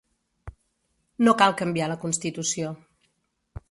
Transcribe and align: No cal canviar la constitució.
No 1.27 1.35
cal 1.43 1.55
canviar 1.61 1.93
la 1.95 2.01
constitució. 2.07 2.77